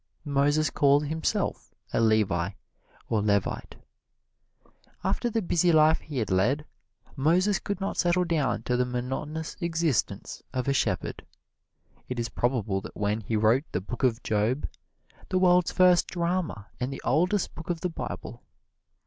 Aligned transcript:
Moses 0.25 0.71
calls 0.71 1.03
himself 1.03 1.75
a 1.93 2.01
Levi, 2.01 2.49
or 3.07 3.21
Levite. 3.21 3.75
After 5.03 5.29
the 5.29 5.43
busy 5.43 5.71
life 5.71 5.99
he 5.99 6.17
had 6.17 6.31
led, 6.31 6.65
Moses 7.15 7.59
could 7.59 7.79
not 7.79 7.97
settle 7.97 8.23
down 8.23 8.63
to 8.63 8.75
the 8.75 8.83
monotonous 8.83 9.55
existence 9.61 10.41
of 10.53 10.67
a 10.67 10.73
shepherd. 10.73 11.23
It 12.09 12.17
is 12.19 12.29
probable 12.29 12.81
that 12.81 12.93
then 12.95 13.21
he 13.21 13.35
wrote 13.35 13.65
the 13.73 13.79
Book 13.81 14.01
of 14.01 14.23
Job, 14.23 14.67
the 15.29 15.37
world's 15.37 15.71
first 15.71 16.07
drama 16.07 16.69
and 16.79 16.91
the 16.91 17.03
oldest 17.05 17.53
book 17.53 17.69
of 17.69 17.81
the 17.81 17.89
Bible. 17.91 18.41